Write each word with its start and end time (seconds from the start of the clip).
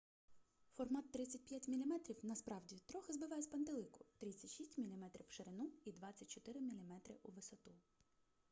формат 0.77 1.05
35 1.15 1.67
мм 1.69 1.99
насправді 2.23 2.81
трохи 2.85 3.13
збиває 3.13 3.41
з 3.41 3.47
пантелику 3.47 4.05
36 4.17 4.77
мм 4.77 5.09
в 5.29 5.33
ширину 5.33 5.71
і 5.85 5.91
24 5.91 6.59
мм 6.61 6.93
у 7.23 7.31
висоту 7.31 7.71